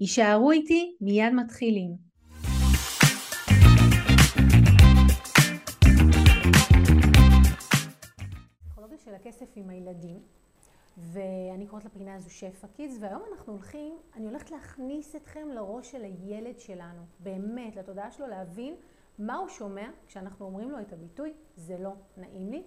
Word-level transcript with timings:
יישארו 0.00 0.50
איתי, 0.50 0.96
מיד 1.00 1.32
מתחילים. 1.32 1.96
פסיכולוגיה 8.60 8.98
של 8.98 9.14
הכסף 9.14 9.46
עם 9.56 9.70
הילדים, 9.70 10.20
ואני 10.98 11.66
קוראת 11.66 11.84
לפינה 11.84 12.14
הזו 12.14 12.30
שפע 12.30 12.66
קידס, 12.66 12.96
והיום 13.00 13.22
אנחנו 13.32 13.52
הולכים, 13.52 13.96
אני 14.16 14.26
הולכת 14.26 14.50
להכניס 14.50 15.16
אתכם 15.16 15.48
לראש 15.54 15.92
של 15.92 16.04
הילד 16.04 16.60
שלנו, 16.60 17.02
באמת, 17.20 17.76
לתודעה 17.76 18.10
שלו, 18.10 18.26
להבין 18.26 18.74
מה 19.18 19.36
הוא 19.36 19.48
שומע 19.48 19.88
כשאנחנו 20.06 20.46
אומרים 20.46 20.70
לו 20.70 20.80
את 20.80 20.92
הביטוי, 20.92 21.32
זה 21.56 21.78
לא 21.78 21.92
נעים 22.16 22.50
לי, 22.50 22.62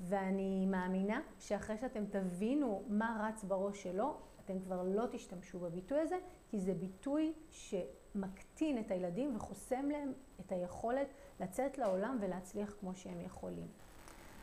ואני 0.00 0.66
מאמינה 0.66 1.20
שאחרי 1.38 1.78
שאתם 1.78 2.04
תבינו 2.10 2.82
מה 2.88 3.28
רץ 3.28 3.44
בראש 3.44 3.82
שלו, 3.82 4.16
אתם 4.48 4.60
כבר 4.60 4.82
לא 4.82 5.04
תשתמשו 5.10 5.58
בביטוי 5.58 5.98
הזה, 6.00 6.18
כי 6.48 6.60
זה 6.60 6.74
ביטוי 6.74 7.32
שמקטין 7.50 8.78
את 8.78 8.90
הילדים 8.90 9.36
וחוסם 9.36 9.90
להם 9.90 10.12
את 10.40 10.52
היכולת 10.52 11.06
לצאת 11.40 11.78
לעולם 11.78 12.18
ולהצליח 12.20 12.74
כמו 12.80 12.94
שהם 12.94 13.20
יכולים. 13.20 13.66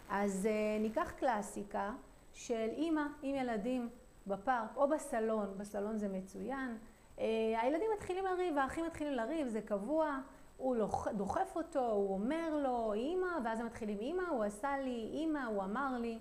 אז 0.09 0.45
uh, 0.45 0.81
ניקח 0.81 1.11
קלאסיקה 1.11 1.93
של 2.33 2.69
אימא 2.71 3.01
עם 3.21 3.35
ילדים 3.35 3.89
בפארק 4.27 4.77
או 4.77 4.87
בסלון, 4.89 5.57
בסלון 5.57 5.97
זה 5.97 6.07
מצוין, 6.07 6.77
uh, 7.17 7.21
הילדים 7.61 7.89
מתחילים 7.95 8.25
לריב, 8.25 8.57
האחים 8.57 8.85
מתחילים 8.85 9.13
לריב, 9.13 9.47
זה 9.47 9.61
קבוע, 9.61 10.19
הוא 10.57 10.75
דוחף 11.13 11.55
אותו, 11.55 11.91
הוא 11.91 12.13
אומר 12.13 12.55
לו, 12.63 12.93
אימא, 12.93 13.27
ואז 13.43 13.59
הם 13.59 13.65
מתחילים, 13.65 13.99
אימא, 13.99 14.23
הוא 14.29 14.43
עשה 14.43 14.77
לי, 14.77 15.09
אימא, 15.13 15.45
הוא 15.45 15.63
אמר 15.63 15.97
לי. 16.01 16.19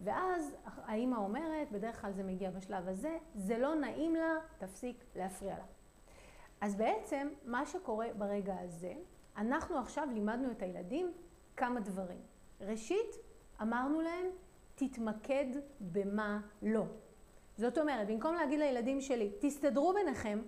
ואז 0.00 0.56
האימא 0.64 1.16
אומרת, 1.16 1.72
בדרך 1.72 2.00
כלל 2.00 2.12
זה 2.12 2.22
מגיע 2.22 2.50
בשלב 2.50 2.88
הזה, 2.88 3.18
זה 3.34 3.58
לא 3.58 3.74
נעים 3.74 4.14
לה, 4.14 4.34
תפסיק 4.58 5.04
להפריע 5.16 5.56
לה. 5.56 5.64
אז 6.60 6.74
בעצם 6.74 7.28
מה 7.44 7.66
שקורה 7.66 8.06
ברגע 8.18 8.54
הזה, 8.60 8.92
אנחנו 9.36 9.78
עכשיו 9.78 10.08
לימדנו 10.12 10.50
את 10.50 10.62
הילדים 10.62 11.12
כמה 11.56 11.80
דברים. 11.80 12.20
ראשית, 12.60 13.16
אמרנו 13.62 14.00
להם, 14.00 14.26
תתמקד 14.74 15.46
במה 15.80 16.40
לא. 16.62 16.84
זאת 17.56 17.78
אומרת, 17.78 18.06
במקום 18.06 18.34
להגיד 18.34 18.58
לילדים 18.58 19.00
שלי, 19.00 19.32
תסתדרו 19.38 19.92
ביניכם, 19.94 20.42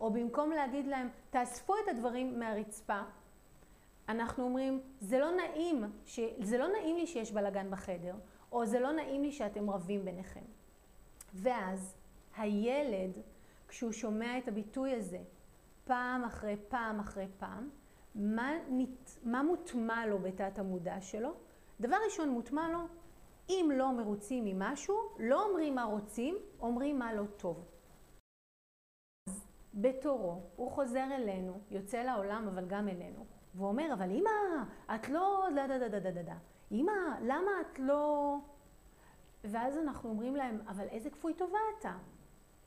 או 0.00 0.10
במקום 0.10 0.50
להגיד 0.50 0.86
להם, 0.86 1.08
תאספו 1.30 1.74
את 1.84 1.88
הדברים 1.88 2.38
מהרצפה, 2.38 3.00
אנחנו 4.08 4.44
אומרים, 4.44 4.80
זה 5.00 5.18
לא 5.18 5.30
נעים, 5.30 5.84
ש... 6.04 6.20
זה 6.40 6.58
לא 6.58 6.68
נעים 6.68 6.96
לי 6.96 7.06
שיש 7.06 7.32
בלאגן 7.32 7.70
בחדר, 7.70 8.14
או 8.52 8.66
זה 8.66 8.80
לא 8.80 8.92
נעים 8.92 9.22
לי 9.22 9.32
שאתם 9.32 9.70
רבים 9.70 10.04
ביניכם. 10.04 10.44
ואז 11.34 11.96
הילד, 12.36 13.10
כשהוא 13.68 13.92
שומע 13.92 14.38
את 14.38 14.48
הביטוי 14.48 14.94
הזה 14.94 15.18
פעם 15.84 16.24
אחרי 16.24 16.56
פעם 16.68 17.00
אחרי 17.00 17.26
פעם, 17.38 17.70
מה, 18.14 18.52
נת... 18.70 19.18
מה 19.24 19.42
מוטמע 19.42 20.06
לו 20.06 20.18
בתת 20.18 20.58
המודע 20.58 21.00
שלו? 21.00 21.34
דבר 21.80 21.96
ראשון 22.04 22.28
מוטמע 22.28 22.68
לו, 22.68 22.78
אם 23.48 23.70
לא 23.74 23.92
מרוצים 23.92 24.44
ממשהו, 24.44 24.96
לא 25.18 25.44
אומרים 25.44 25.74
מה 25.74 25.84
רוצים, 25.84 26.36
אומרים 26.60 26.98
מה 26.98 27.12
לא 27.12 27.24
טוב. 27.36 27.64
אז 29.28 29.46
בתורו, 29.74 30.42
הוא 30.56 30.70
חוזר 30.70 31.06
אלינו, 31.14 31.60
יוצא 31.70 32.02
לעולם 32.02 32.48
אבל 32.48 32.64
גם 32.66 32.88
אלינו, 32.88 33.26
ואומר, 33.54 33.92
אבל 33.92 34.10
אמא, 34.10 34.30
את 34.94 35.08
לא... 35.08 35.46
דה 35.54 35.66
דה 35.66 35.78
דה 35.78 35.98
דה 36.00 36.10
דה 36.10 36.22
דה. 36.22 36.36
אמא, 36.72 36.92
למה 37.22 37.50
את 37.60 37.78
לא... 37.78 38.36
ואז 39.44 39.78
אנחנו 39.78 40.10
אומרים 40.10 40.36
להם, 40.36 40.60
אבל 40.68 40.86
איזה 40.88 41.10
כפוי 41.10 41.34
טובה 41.34 41.58
אתה? 41.78 41.92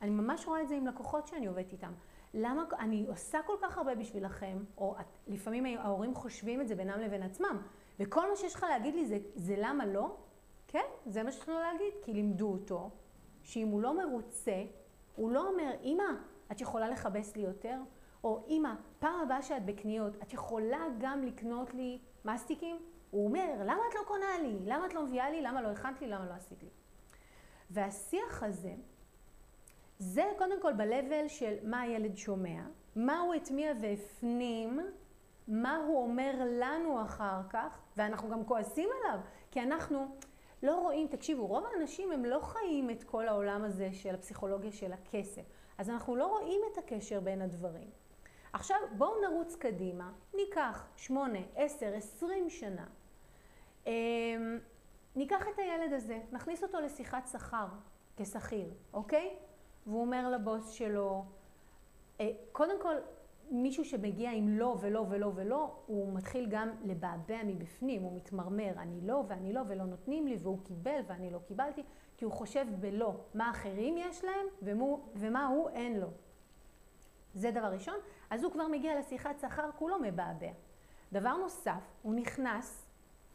אני 0.01 0.09
ממש 0.09 0.47
רואה 0.47 0.61
את 0.61 0.67
זה 0.67 0.75
עם 0.75 0.87
לקוחות 0.87 1.27
שאני 1.27 1.47
עובדת 1.47 1.71
איתם. 1.71 1.91
למה, 2.33 2.63
אני 2.79 3.05
עושה 3.07 3.39
כל 3.45 3.55
כך 3.61 3.77
הרבה 3.77 3.95
בשבילכם, 3.95 4.63
או 4.77 4.95
את, 4.99 5.05
לפעמים 5.27 5.77
ההורים 5.77 6.15
חושבים 6.15 6.61
את 6.61 6.67
זה 6.67 6.75
בינם 6.75 6.99
לבין 6.99 7.23
עצמם, 7.23 7.61
וכל 7.99 8.29
מה 8.29 8.35
שיש 8.35 8.55
לך 8.55 8.63
להגיד 8.63 8.95
לי 8.95 9.05
זה, 9.05 9.17
זה 9.35 9.55
למה 9.57 9.85
לא? 9.85 10.15
כן, 10.67 10.85
זה 11.05 11.23
מה 11.23 11.31
שיש 11.31 11.49
לו 11.49 11.59
להגיד, 11.59 11.93
כי 12.01 12.13
לימדו 12.13 12.51
אותו, 12.51 12.89
שאם 13.43 13.67
הוא 13.67 13.81
לא 13.81 13.97
מרוצה, 13.97 14.63
הוא 15.15 15.31
לא 15.31 15.47
אומר, 15.49 15.71
אמא, 15.83 16.03
את 16.51 16.61
יכולה 16.61 16.89
לכבס 16.89 17.35
לי 17.35 17.41
יותר? 17.41 17.77
או 18.23 18.45
אמא, 18.47 18.73
פעם 18.99 19.21
הבאה 19.21 19.41
שאת 19.41 19.65
בקניות, 19.65 20.15
את 20.23 20.33
יכולה 20.33 20.85
גם 20.99 21.23
לקנות 21.23 21.73
לי 21.73 21.99
מסטיקים? 22.25 22.77
הוא 23.11 23.25
אומר, 23.25 23.53
למה 23.59 23.81
את 23.89 23.95
לא 23.95 24.01
קונה 24.07 24.39
לי? 24.41 24.59
למה 24.65 24.85
את 24.85 24.93
לא 24.93 25.03
מביאה 25.03 25.29
לי? 25.29 25.41
למה 25.41 25.61
לא 25.61 25.67
הכנת 25.67 26.01
לי? 26.01 26.07
למה 26.07 26.25
לא 26.25 26.33
עשית 26.33 26.63
לי? 26.63 26.69
והשיח 27.69 28.43
הזה, 28.43 28.73
זה 29.99 30.23
קודם 30.37 30.61
כל 30.61 30.73
ב-level 30.73 31.27
של 31.27 31.55
מה 31.63 31.81
הילד 31.81 32.17
שומע, 32.17 32.61
מה 32.95 33.19
הוא 33.19 33.33
הטמיע 33.33 33.73
והפנים, 33.81 34.79
מה 35.47 35.75
הוא 35.75 36.03
אומר 36.03 36.31
לנו 36.59 37.01
אחר 37.01 37.41
כך, 37.49 37.79
ואנחנו 37.97 38.29
גם 38.29 38.45
כועסים 38.45 38.89
עליו, 38.99 39.19
כי 39.51 39.61
אנחנו 39.61 40.07
לא 40.63 40.75
רואים, 40.79 41.07
תקשיבו, 41.07 41.47
רוב 41.47 41.65
האנשים 41.65 42.11
הם 42.11 42.25
לא 42.25 42.39
חיים 42.39 42.89
את 42.89 43.03
כל 43.03 43.27
העולם 43.27 43.63
הזה 43.63 43.89
של 43.93 44.15
הפסיכולוגיה 44.15 44.71
של 44.71 44.93
הכסף, 44.93 45.41
אז 45.77 45.89
אנחנו 45.89 46.15
לא 46.15 46.27
רואים 46.27 46.61
את 46.71 46.77
הקשר 46.77 47.19
בין 47.19 47.41
הדברים. 47.41 47.89
עכשיו 48.53 48.77
בואו 48.97 49.21
נרוץ 49.21 49.55
קדימה, 49.55 50.11
ניקח 50.33 50.87
שמונה, 50.95 51.39
עשר, 51.55 51.93
עשרים 51.95 52.49
שנה. 52.49 52.85
אמ, 53.85 54.59
ניקח 55.15 55.47
את 55.53 55.59
הילד 55.59 55.93
הזה, 55.93 56.19
נכניס 56.31 56.63
אותו 56.63 56.79
לשיחת 56.79 57.27
שכר 57.27 57.67
כשכיר, 58.17 58.73
אוקיי? 58.93 59.35
והוא 59.87 60.01
אומר 60.01 60.29
לבוס 60.29 60.69
שלו, 60.69 61.25
אה, 62.19 62.29
קודם 62.51 62.81
כל, 62.81 62.95
מישהו 63.51 63.85
שמגיע 63.85 64.31
עם 64.31 64.49
לא 64.49 64.77
ולא 64.81 65.05
ולא 65.09 65.31
ולא, 65.35 65.75
הוא 65.85 66.13
מתחיל 66.13 66.47
גם 66.49 66.69
לבעבע 66.83 67.43
מבפנים, 67.43 68.01
הוא 68.01 68.15
מתמרמר, 68.15 68.71
אני 68.77 69.01
לא 69.01 69.23
ואני 69.27 69.53
לא 69.53 69.61
ולא 69.67 69.83
נותנים 69.83 70.27
לי, 70.27 70.37
והוא 70.41 70.59
קיבל 70.63 70.99
ואני 71.07 71.29
לא 71.29 71.39
קיבלתי, 71.47 71.83
כי 72.17 72.25
הוא 72.25 72.33
חושב 72.33 72.65
בלא, 72.79 73.15
מה 73.33 73.51
אחרים 73.51 73.95
יש 73.97 74.23
להם 74.23 74.45
ומו, 74.61 75.09
ומה 75.15 75.47
הוא 75.47 75.69
אין 75.69 75.99
לו. 75.99 76.07
זה 77.33 77.51
דבר 77.51 77.67
ראשון. 77.67 77.95
אז 78.29 78.43
הוא 78.43 78.51
כבר 78.51 78.67
מגיע 78.67 78.99
לשיחת 78.99 79.39
שכר, 79.39 79.69
כולו 79.75 79.99
מבעבע. 79.99 80.51
דבר 81.11 81.37
נוסף, 81.37 81.93
הוא 82.01 82.15
נכנס, 82.15 82.90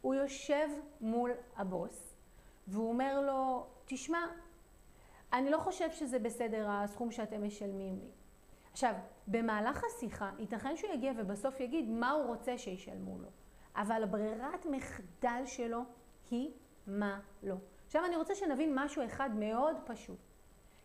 הוא 0.07 0.15
יושב 0.15 0.67
מול 1.01 1.31
הבוס, 1.55 2.15
והוא 2.67 2.89
אומר 2.89 3.21
לו, 3.21 3.65
תשמע, 3.85 4.19
אני 5.33 5.49
לא 5.49 5.57
חושב 5.57 5.91
שזה 5.91 6.19
בסדר 6.19 6.69
הסכום 6.69 7.11
שאתם 7.11 7.43
משלמים 7.43 7.99
לי. 7.99 8.09
עכשיו, 8.71 8.93
במהלך 9.27 9.83
השיחה, 9.83 10.31
ייתכן 10.39 10.75
שהוא 10.75 10.93
יגיע 10.93 11.11
ובסוף 11.17 11.59
יגיד 11.59 11.89
מה 11.89 12.11
הוא 12.11 12.25
רוצה 12.25 12.57
שישלמו 12.57 13.19
לו. 13.19 13.27
אבל 13.75 14.05
ברירת 14.05 14.65
מחדל 14.65 15.41
שלו 15.45 15.81
היא 16.31 16.51
מה 16.87 17.19
לא. 17.43 17.55
עכשיו 17.85 18.05
אני 18.05 18.15
רוצה 18.15 18.35
שנבין 18.35 18.71
משהו 18.75 19.05
אחד 19.05 19.29
מאוד 19.35 19.75
פשוט. 19.85 20.19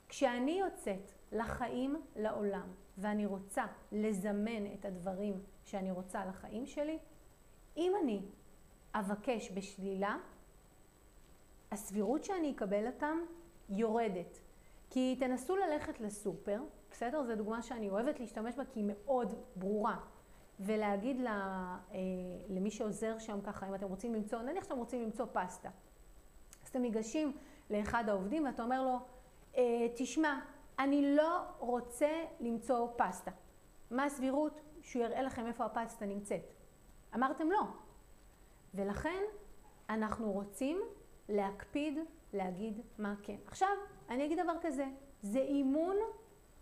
כשאני 0.08 0.52
יוצאת 0.52 1.12
לחיים, 1.32 2.02
לעולם, 2.16 2.68
ואני 2.98 3.26
רוצה 3.26 3.64
לזמן 3.92 4.74
את 4.74 4.84
הדברים 4.84 5.42
שאני 5.64 5.90
רוצה 5.90 6.24
לחיים 6.24 6.66
שלי, 6.66 6.98
אם 7.76 7.92
אני 8.02 8.22
אבקש 8.94 9.52
בשלילה, 9.54 10.16
הסבירות 11.70 12.24
שאני 12.24 12.52
אקבל 12.52 12.86
אותם 12.86 13.18
יורדת. 13.68 14.40
כי 14.90 15.16
תנסו 15.20 15.56
ללכת 15.56 16.00
לסופר, 16.00 16.62
בסדר? 16.90 17.24
זו 17.24 17.36
דוגמה 17.36 17.62
שאני 17.62 17.90
אוהבת 17.90 18.20
להשתמש 18.20 18.54
בה 18.56 18.64
כי 18.64 18.80
היא 18.80 18.86
מאוד 18.88 19.34
ברורה. 19.56 19.96
ולהגיד 20.60 21.20
לה, 21.20 21.76
אה, 21.92 21.98
למי 22.48 22.70
שעוזר 22.70 23.18
שם 23.18 23.40
ככה, 23.40 23.68
אם 23.68 23.74
אתם 23.74 23.86
רוצים 23.86 24.14
למצוא, 24.14 24.42
נניח 24.42 24.64
שאתם 24.64 24.76
רוצים 24.76 25.02
למצוא 25.02 25.26
פסטה. 25.32 25.68
אז 26.62 26.68
אתם 26.68 26.82
ניגשים 26.82 27.36
לאחד 27.70 28.08
העובדים 28.08 28.44
ואתה 28.44 28.62
אומר 28.62 28.82
לו, 28.82 28.98
אה, 29.56 29.86
תשמע, 29.96 30.40
אני 30.78 31.16
לא 31.16 31.42
רוצה 31.58 32.24
למצוא 32.40 32.88
פסטה. 32.96 33.30
מה 33.90 34.04
הסבירות 34.04 34.60
שהוא 34.80 35.02
יראה 35.02 35.22
לכם 35.22 35.46
איפה 35.46 35.64
הפסטה 35.64 36.06
נמצאת? 36.06 36.54
אמרתם 37.14 37.50
לא. 37.50 37.62
ולכן 38.74 39.22
אנחנו 39.90 40.32
רוצים 40.32 40.80
להקפיד 41.28 41.98
להגיד 42.32 42.80
מה 42.98 43.14
כן. 43.22 43.36
עכשיו, 43.46 43.68
אני 44.10 44.26
אגיד 44.26 44.38
דבר 44.42 44.54
כזה, 44.60 44.86
זה 45.22 45.38
אימון 45.38 45.96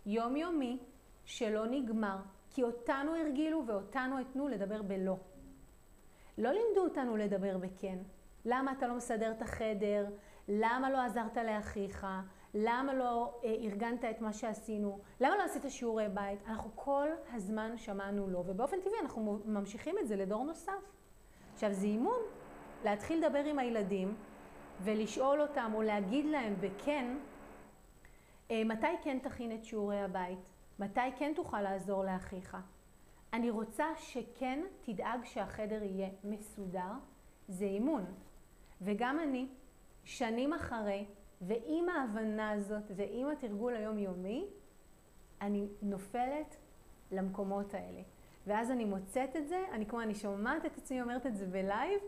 יומיומי 0.05 0.79
שלא 1.25 1.65
נגמר, 1.65 2.17
כי 2.49 2.63
אותנו 2.63 3.15
הרגילו 3.15 3.63
ואותנו 3.67 4.19
התנו 4.19 4.47
לדבר 4.47 4.81
בלא. 4.81 5.17
לא 6.37 6.51
לימדו 6.51 6.83
אותנו 6.83 7.17
לדבר 7.17 7.57
בכן. 7.57 7.97
למה 8.45 8.71
אתה 8.71 8.87
לא 8.87 8.95
מסדר 8.95 9.31
את 9.31 9.41
החדר? 9.41 10.05
למה 10.47 10.89
לא 10.89 11.01
עזרת 11.01 11.37
לאחיך? 11.37 12.07
למה 12.53 12.93
לא 12.93 13.39
אה, 13.43 13.49
ארגנת 13.49 14.05
את 14.05 14.21
מה 14.21 14.33
שעשינו? 14.33 14.99
למה 15.19 15.37
לא 15.37 15.43
עשית 15.43 15.63
שיעורי 15.69 16.09
בית? 16.09 16.39
אנחנו 16.47 16.71
כל 16.75 17.07
הזמן 17.33 17.77
שמענו 17.77 18.27
לא, 18.27 18.43
ובאופן 18.47 18.77
טבעי 18.81 18.99
אנחנו 19.01 19.39
ממשיכים 19.45 19.95
את 19.99 20.07
זה 20.07 20.15
לדור 20.15 20.43
נוסף. 20.43 21.00
עכשיו 21.53 21.73
זה 21.73 21.85
אימון, 21.85 22.19
להתחיל 22.83 23.25
לדבר 23.25 23.43
עם 23.45 23.59
הילדים 23.59 24.15
ולשאול 24.83 25.41
אותם 25.41 25.71
או 25.75 25.81
להגיד 25.81 26.25
להם 26.25 26.55
בכן, 26.59 27.17
אה, 28.51 28.63
מתי 28.65 28.87
כן 29.03 29.19
תכין 29.19 29.55
את 29.55 29.63
שיעורי 29.63 30.01
הבית? 30.01 30.39
מתי 30.79 30.99
כן 31.17 31.33
תוכל 31.35 31.61
לעזור 31.61 32.03
לאחיך? 32.03 32.57
אני 33.33 33.49
רוצה 33.49 33.85
שכן 33.97 34.59
תדאג 34.81 35.19
שהחדר 35.23 35.83
יהיה 35.83 36.09
מסודר, 36.23 36.91
זה 37.47 37.65
אימון. 37.65 38.05
וגם 38.81 39.19
אני, 39.19 39.47
שנים 40.03 40.53
אחרי, 40.53 41.05
ועם 41.41 41.89
ההבנה 41.89 42.51
הזאת 42.51 42.91
ועם 42.95 43.27
התרגול 43.27 43.75
היומיומי, 43.75 44.45
אני 45.41 45.67
נופלת 45.81 46.57
למקומות 47.11 47.73
האלה. 47.73 48.01
ואז 48.47 48.71
אני 48.71 48.85
מוצאת 48.85 49.35
את 49.35 49.47
זה, 49.47 49.63
אני 49.71 49.85
כמו, 49.85 50.01
אני 50.01 50.15
שומעת 50.15 50.65
את 50.65 50.77
עצמי 50.77 51.01
אומרת 51.01 51.25
את 51.25 51.35
זה 51.35 51.45
בלייב, 51.45 51.99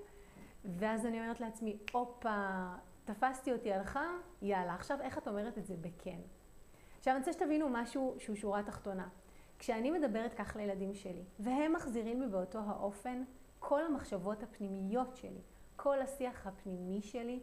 ואז 0.66 1.06
אני 1.06 1.20
אומרת 1.20 1.40
לעצמי, 1.40 1.78
הופה, 1.92 2.68
תפסתי 3.06 3.52
אותי 3.52 3.74
הלכה, 3.74 4.08
יאללה, 4.42 4.74
עכשיו 4.74 5.02
איך 5.02 5.18
את 5.18 5.28
אומרת 5.28 5.58
את 5.58 5.66
זה 5.66 5.76
בכן? 5.82 6.20
עכשיו 6.98 7.14
אני 7.14 7.20
רוצה 7.20 7.34
שתבינו 7.34 7.70
משהו 7.70 8.16
שהוא 8.20 8.36
שורה 8.36 8.64
תחתונה. 8.64 9.08
כשאני 9.60 9.92
מדברת 9.92 10.34
כך 10.34 10.56
לילדים 10.56 10.94
שלי, 10.94 11.24
והם 11.40 11.74
מחזירים 11.74 12.22
לי 12.22 12.28
באותו 12.28 12.60
האופן, 12.68 13.24
כל 13.60 13.86
המחשבות 13.86 14.44
הפנימיות 14.44 15.16
שלי, 15.16 15.42
כל 15.76 16.02
השיח 16.02 16.48
הפנימי 16.48 17.02
שלי, 17.02 17.40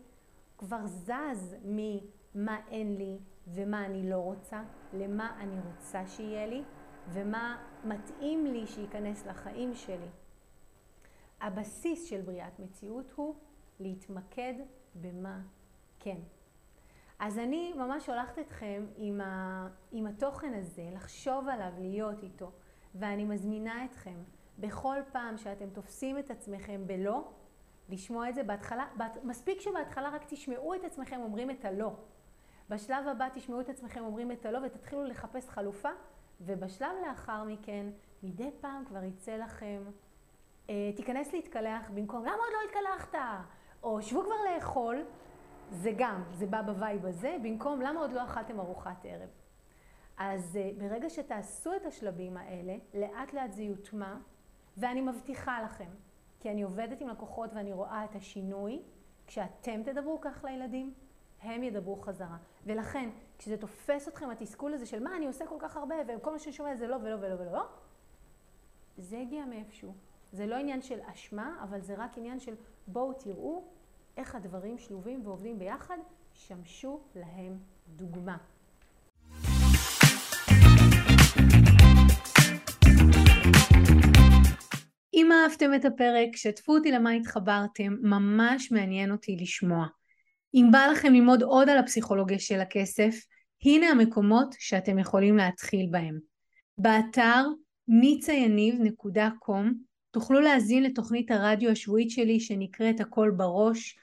כבר 0.59 0.87
זז 0.87 1.57
ממה 1.65 2.61
אין 2.71 2.97
לי 2.97 3.19
ומה 3.47 3.87
אני 3.87 4.11
לא 4.11 4.17
רוצה, 4.17 4.63
למה 4.93 5.37
אני 5.41 5.57
רוצה 5.61 6.07
שיהיה 6.07 6.47
לי, 6.47 6.63
ומה 7.13 7.57
מתאים 7.85 8.47
לי 8.47 8.67
שייכנס 8.67 9.27
לחיים 9.27 9.75
שלי. 9.75 10.09
הבסיס 11.41 12.05
של 12.05 12.21
בריאת 12.21 12.59
מציאות 12.59 13.13
הוא 13.17 13.35
להתמקד 13.81 14.55
במה 14.95 15.41
כן. 16.01 16.17
אז 17.19 17.39
אני 17.39 17.73
ממש 17.73 18.09
הולכת 18.09 18.39
אתכם 18.39 18.87
עם, 18.97 19.21
ה, 19.21 19.69
עם 19.93 20.07
התוכן 20.07 20.55
הזה, 20.55 20.89
לחשוב 20.93 21.49
עליו, 21.49 21.73
להיות 21.79 22.23
איתו, 22.23 22.53
ואני 22.95 23.25
מזמינה 23.25 23.85
אתכם 23.85 24.23
בכל 24.59 24.97
פעם 25.13 25.39
שאתם 25.39 25.71
תופסים 25.71 26.19
את 26.19 26.31
עצמכם 26.31 26.87
בלא, 26.87 27.29
לשמוע 27.89 28.29
את 28.29 28.35
זה 28.35 28.43
בהתחלה, 28.43 28.87
מספיק 29.23 29.61
שבהתחלה 29.61 30.11
רק 30.11 30.25
תשמעו 30.29 30.75
את 30.75 30.85
עצמכם 30.85 31.21
אומרים 31.21 31.51
את 31.51 31.65
הלא. 31.65 31.93
בשלב 32.69 33.09
הבא 33.09 33.29
תשמעו 33.35 33.61
את 33.61 33.69
עצמכם 33.69 34.05
אומרים 34.05 34.33
את 34.33 34.47
הלא 34.47 34.59
ותתחילו 34.67 35.05
לחפש 35.05 35.49
חלופה, 35.49 35.91
ובשלב 36.41 36.93
לאחר 37.07 37.45
מכן, 37.45 37.87
מדי 38.23 38.51
פעם 38.61 38.85
כבר 38.85 39.05
יצא 39.05 39.37
לכם, 39.37 39.83
אה, 40.71 40.91
תיכנס 40.97 41.33
להתקלח 41.33 41.91
במקום, 41.95 42.23
למה 42.23 42.33
עוד 42.33 42.53
לא 42.53 42.59
התקלחת? 42.69 43.19
או 43.83 44.03
שבו 44.03 44.23
כבר 44.23 44.55
לאכול, 44.55 45.05
זה 45.71 45.93
גם, 45.97 46.23
זה 46.33 46.47
בא 46.47 46.63
ב 46.63 46.72
vibe 46.72 47.07
הזה, 47.07 47.37
במקום 47.43 47.81
למה 47.81 48.01
עוד 48.01 48.13
לא 48.13 48.25
אכלתם 48.25 48.61
ארוחת 48.61 49.05
ערב. 49.05 49.29
אז 50.19 50.57
אה, 50.57 50.71
ברגע 50.79 51.11
שתעשו 51.11 51.77
את 51.77 51.87
השלבים 51.87 52.37
האלה, 52.37 52.77
לאט 52.95 53.33
לאט 53.33 53.53
זה 53.53 53.63
יוטמע, 53.63 54.15
ואני 54.77 55.01
מבטיחה 55.01 55.63
לכם, 55.63 55.91
כי 56.41 56.51
אני 56.51 56.63
עובדת 56.63 57.01
עם 57.01 57.09
לקוחות 57.09 57.51
ואני 57.55 57.73
רואה 57.73 58.05
את 58.05 58.15
השינוי, 58.15 58.83
כשאתם 59.27 59.83
תדברו 59.83 60.21
כך 60.21 60.45
לילדים, 60.45 60.95
הם 61.43 61.63
ידברו 61.63 61.97
חזרה. 61.97 62.37
ולכן, 62.67 63.11
כשזה 63.39 63.57
תופס 63.57 64.09
אתכם 64.09 64.31
התסכול 64.31 64.75
הזה 64.75 64.87
של 64.87 65.03
מה 65.03 65.17
אני 65.17 65.27
עושה 65.27 65.47
כל 65.47 65.57
כך 65.59 65.77
הרבה 65.77 65.95
וכל 66.09 66.33
מה 66.33 66.39
שאני 66.39 66.53
שומע 66.53 66.77
זה 66.77 66.87
לא 66.87 66.97
ולא 66.97 67.15
ולא 67.15 67.35
ולא, 67.41 67.63
זה 68.99 69.19
הגיע 69.19 69.45
מאיפשהו. 69.45 69.95
זה 70.33 70.47
לא 70.47 70.57
עניין 70.57 70.83
של 70.83 70.99
אשמה, 71.13 71.57
אבל 71.63 71.81
זה 71.81 71.95
רק 71.99 72.19
עניין 72.19 72.41
של 72.41 72.55
בואו 72.87 73.13
תראו 73.13 73.65
איך 74.17 74.35
הדברים 74.35 74.79
שלובים 74.79 75.27
ועובדים 75.27 75.59
ביחד, 75.59 75.99
שמשו 76.35 77.01
להם 77.15 77.59
דוגמה. 77.89 78.37
אם 85.15 85.33
אהבתם 85.33 85.75
את 85.75 85.85
הפרק, 85.85 86.37
שתפו 86.37 86.73
אותי 86.73 86.91
למה 86.93 87.11
התחברתם, 87.11 87.97
ממש 88.03 88.73
מעניין 88.73 89.13
אותי 89.13 89.37
לשמוע. 89.37 89.87
אם 90.55 90.69
בא 90.73 90.87
לכם 90.93 91.13
ללמוד 91.13 91.43
עוד 91.43 91.69
על 91.69 91.79
הפסיכולוגיה 91.79 92.39
של 92.39 92.61
הכסף, 92.61 93.15
הנה 93.65 93.87
המקומות 93.87 94.55
שאתם 94.59 94.99
יכולים 94.99 95.37
להתחיל 95.37 95.87
בהם. 95.91 96.19
באתר 96.79 97.45
nicayaniv.com 97.91 99.67
תוכלו 100.11 100.41
להזין 100.41 100.83
לתוכנית 100.83 101.31
הרדיו 101.31 101.71
השבועית 101.71 102.11
שלי 102.11 102.41
שנקראת 102.41 103.01
הכל 103.01 103.33
בראש, 103.37 103.99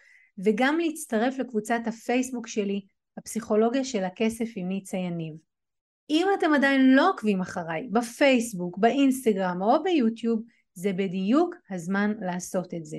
וגם 0.46 0.80
להצטרף 0.80 1.38
לקבוצת 1.38 1.80
הפייסבוק 1.86 2.48
שלי, 2.48 2.82
הפסיכולוגיה 3.18 3.84
של 3.84 4.04
הכסף 4.04 4.50
עם 4.56 4.68
ניצה 4.68 4.98
יניב. 4.98 5.34
אם 6.10 6.28
אתם 6.40 6.54
עדיין 6.54 6.96
לא 6.96 7.10
עוקבים 7.10 7.42
אחריי 7.42 7.88
בפייסבוק, 7.92 8.78
באינסטגרם 8.78 9.62
או 9.62 9.84
ביוטיוב, 9.84 10.42
זה 10.74 10.94
בדיוק 10.94 11.56
הזמן 11.70 12.14
לעשות 12.22 12.74
את 12.74 12.86
זה. 12.86 12.98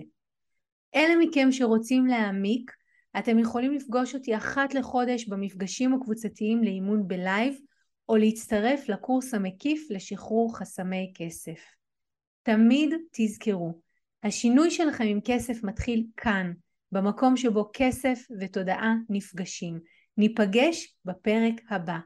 אלה 0.95 1.15
מכם 1.21 1.53
שרוצים 1.53 2.07
להעמיק, 2.07 2.73
אתם 3.19 3.39
יכולים 3.39 3.73
לפגוש 3.73 4.15
אותי 4.15 4.37
אחת 4.37 4.75
לחודש 4.75 5.25
במפגשים 5.25 5.95
הקבוצתיים 5.95 6.65
לאימון 6.65 7.09
בלייב, 7.09 7.55
או 8.09 8.17
להצטרף 8.17 8.89
לקורס 8.89 9.35
המקיף 9.35 9.87
לשחרור 9.91 10.59
חסמי 10.59 11.13
כסף. 11.15 11.61
תמיד 12.43 12.95
תזכרו, 13.13 13.81
השינוי 14.23 14.71
שלכם 14.71 15.05
עם 15.05 15.21
כסף 15.25 15.65
מתחיל 15.65 16.07
כאן, 16.17 16.53
במקום 16.93 17.37
שבו 17.37 17.71
כסף 17.73 18.19
ותודעה 18.41 18.95
נפגשים. 19.09 19.81
ניפגש 20.17 20.97
בפרק 21.05 21.55
הבא. 21.71 21.99